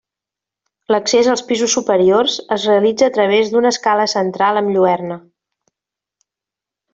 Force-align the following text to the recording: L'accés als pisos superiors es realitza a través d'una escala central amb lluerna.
L'accés 0.93 1.27
als 1.33 1.43
pisos 1.51 1.75
superiors 1.77 2.37
es 2.57 2.65
realitza 2.71 3.09
a 3.09 3.13
través 3.19 3.53
d'una 3.53 3.73
escala 3.75 4.09
central 4.15 4.63
amb 4.63 4.75
lluerna. 4.77 5.19